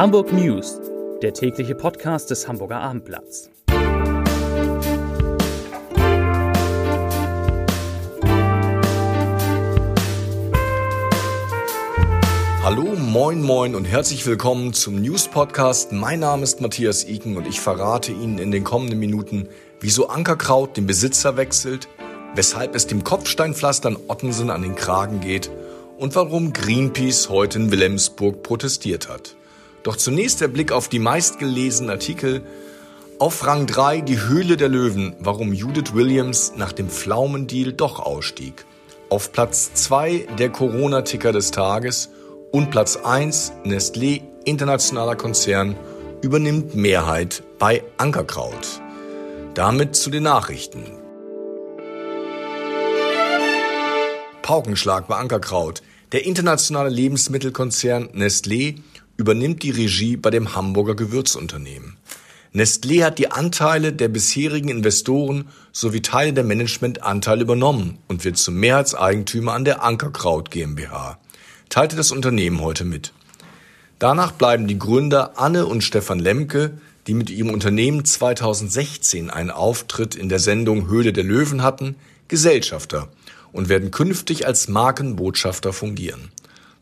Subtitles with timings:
[0.00, 0.80] Hamburg News,
[1.20, 3.50] der tägliche Podcast des Hamburger Abendblatts.
[12.62, 15.92] Hallo, moin, moin und herzlich willkommen zum News Podcast.
[15.92, 20.78] Mein Name ist Matthias Iken und ich verrate Ihnen in den kommenden Minuten, wieso Ankerkraut
[20.78, 21.88] den Besitzer wechselt,
[22.34, 25.50] weshalb es dem Kopfsteinpflaster in Ottensen an den Kragen geht
[25.98, 29.36] und warum Greenpeace heute in Wilhelmsburg protestiert hat.
[29.82, 32.42] Doch zunächst der Blick auf die meistgelesenen Artikel.
[33.18, 38.64] Auf Rang 3 die Höhle der Löwen, warum Judith Williams nach dem Pflaumendeal doch ausstieg.
[39.08, 42.10] Auf Platz 2 der Corona-Ticker des Tages
[42.52, 45.76] und Platz 1 Nestlé, internationaler Konzern,
[46.22, 48.80] übernimmt Mehrheit bei Ankerkraut.
[49.54, 50.84] Damit zu den Nachrichten.
[54.42, 55.82] Paukenschlag bei Ankerkraut.
[56.12, 58.76] Der internationale Lebensmittelkonzern Nestlé
[59.20, 61.98] übernimmt die Regie bei dem Hamburger Gewürzunternehmen.
[62.54, 68.54] Nestlé hat die Anteile der bisherigen Investoren sowie Teile der Managementanteile übernommen und wird zum
[68.54, 71.18] Mehrheitseigentümer an der Ankerkraut GmbH,
[71.68, 73.12] teilte das Unternehmen heute mit.
[73.98, 80.14] Danach bleiben die Gründer Anne und Stefan Lemke, die mit ihrem Unternehmen 2016 einen Auftritt
[80.14, 81.96] in der Sendung Höhle der Löwen hatten,
[82.26, 83.08] Gesellschafter
[83.52, 86.32] und werden künftig als Markenbotschafter fungieren.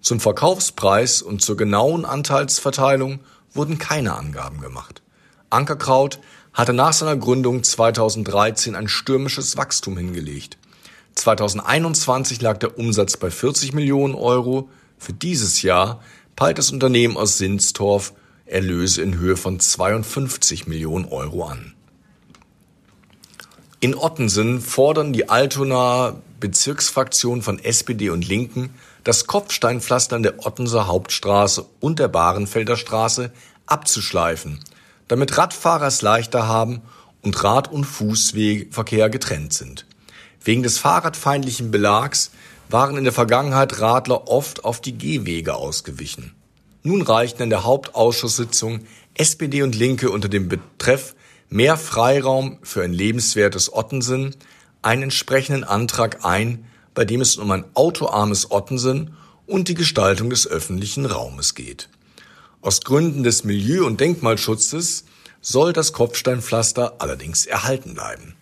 [0.08, 3.20] Zum Verkaufspreis und zur genauen Anteilsverteilung
[3.52, 5.02] wurden keine Angaben gemacht.
[5.50, 6.18] Ankerkraut
[6.54, 10.56] hatte nach seiner Gründung 2013 ein stürmisches Wachstum hingelegt.
[11.14, 14.70] 2021 lag der Umsatz bei 40 Millionen Euro.
[14.96, 16.00] Für dieses Jahr
[16.36, 18.14] peilt das Unternehmen aus Sinstorf
[18.46, 21.74] Erlöse in Höhe von 52 Millionen Euro an.
[23.80, 28.70] In Ottensen fordern die Altonaer Bezirksfraktionen von SPD und Linken
[29.04, 33.30] das Kopfsteinpflaster der Ottenser Hauptstraße und der Bahrenfelder Straße
[33.66, 34.60] abzuschleifen,
[35.08, 36.82] damit Radfahrer es leichter haben
[37.22, 39.86] und Rad- und Fußwegverkehr getrennt sind.
[40.42, 42.30] Wegen des fahrradfeindlichen Belags
[42.68, 46.34] waren in der Vergangenheit Radler oft auf die Gehwege ausgewichen.
[46.82, 48.80] Nun reichten in der Hauptausschusssitzung
[49.14, 51.14] SPD und Linke unter dem Betreff
[51.50, 54.36] Mehr Freiraum für ein lebenswertes Ottensen
[54.82, 59.16] einen entsprechenden Antrag ein, bei dem es um ein autoarmes Ottensen
[59.46, 61.88] und die Gestaltung des öffentlichen Raumes geht.
[62.60, 65.04] Aus Gründen des Milieu- und Denkmalschutzes
[65.40, 68.34] soll das Kopfsteinpflaster allerdings erhalten bleiben.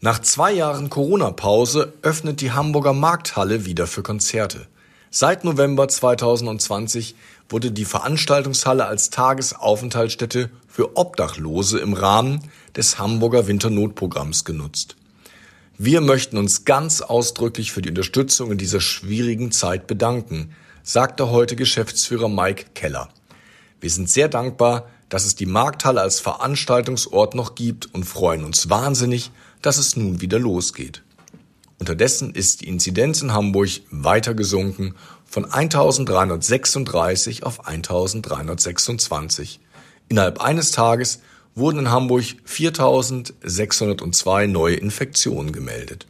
[0.00, 4.66] Nach zwei Jahren Corona-Pause öffnet die Hamburger Markthalle wieder für Konzerte.
[5.10, 7.14] Seit November 2020
[7.48, 14.96] wurde die Veranstaltungshalle als Tagesaufenthaltsstätte für Obdachlose im Rahmen des Hamburger Winternotprogramms genutzt.
[15.76, 20.54] Wir möchten uns ganz ausdrücklich für die Unterstützung in dieser schwierigen Zeit bedanken,
[20.84, 23.08] sagte heute Geschäftsführer Mike Keller.
[23.80, 28.70] Wir sind sehr dankbar, dass es die Markthalle als Veranstaltungsort noch gibt und freuen uns
[28.70, 31.02] wahnsinnig, dass es nun wieder losgeht.
[31.80, 34.94] Unterdessen ist die Inzidenz in Hamburg weiter gesunken
[35.26, 39.58] von 1336 auf 1326.
[40.08, 41.18] Innerhalb eines Tages
[41.54, 46.06] wurden in Hamburg 4602 neue Infektionen gemeldet.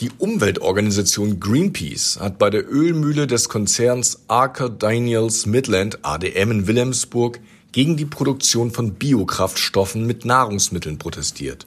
[0.00, 7.40] Die Umweltorganisation Greenpeace hat bei der Ölmühle des Konzerns Archer Daniels Midland ADM in Wilhelmsburg
[7.72, 11.66] gegen die Produktion von Biokraftstoffen mit Nahrungsmitteln protestiert.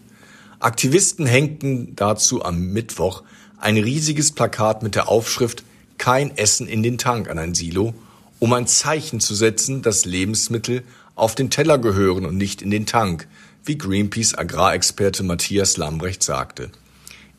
[0.60, 3.24] Aktivisten hängten dazu am Mittwoch
[3.58, 5.64] ein riesiges Plakat mit der Aufschrift
[5.98, 7.94] Kein Essen in den Tank an ein Silo,
[8.40, 10.84] um ein Zeichen zu setzen, dass Lebensmittel
[11.16, 13.28] auf den Teller gehören und nicht in den Tank,
[13.64, 16.72] wie Greenpeace Agrarexperte Matthias Lambrecht sagte.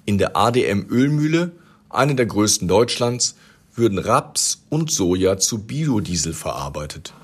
[0.04, 1.52] In der ADM Ölmühle,
[1.88, 3.36] eine der größten Deutschlands,
[3.74, 7.14] würden Raps und Soja zu Biodiesel verarbeitet.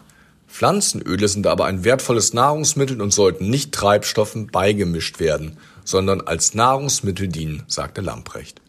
[0.49, 7.29] Pflanzenöle sind aber ein wertvolles Nahrungsmittel und sollten nicht Treibstoffen beigemischt werden, sondern als Nahrungsmittel
[7.29, 8.61] dienen, sagte Lamprecht.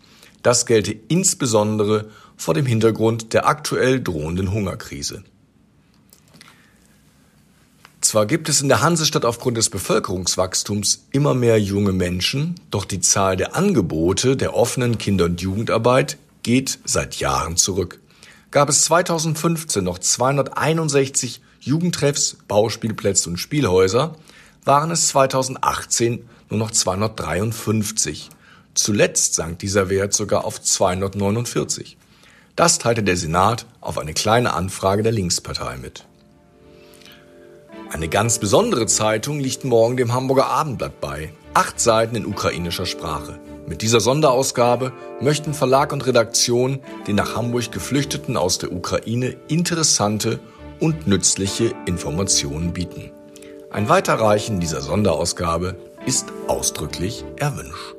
[0.43, 5.23] Das gelte insbesondere vor dem Hintergrund der aktuell drohenden Hungerkrise.
[8.09, 13.01] Zwar gibt es in der Hansestadt aufgrund des Bevölkerungswachstums immer mehr junge Menschen, doch die
[13.01, 17.99] Zahl der Angebote der offenen Kinder- und Jugendarbeit geht seit Jahren zurück.
[18.49, 24.15] Gab es 2015 noch 261 Jugendtreffs, Bauspielplätze und Spielhäuser,
[24.65, 28.29] waren es 2018 nur noch 253.
[28.73, 31.95] Zuletzt sank dieser Wert sogar auf 249.
[32.55, 36.05] Das teilte der Senat auf eine kleine Anfrage der Linkspartei mit.
[37.91, 41.33] Eine ganz besondere Zeitung liegt morgen dem Hamburger Abendblatt bei.
[41.55, 43.39] Acht Seiten in ukrainischer Sprache.
[43.65, 50.39] Mit dieser Sonderausgabe möchten Verlag und Redaktion den nach Hamburg Geflüchteten aus der Ukraine interessante
[50.79, 53.11] und nützliche Informationen bieten.
[53.71, 55.75] Ein Weiterreichen dieser Sonderausgabe
[56.05, 57.98] ist ausdrücklich erwünscht.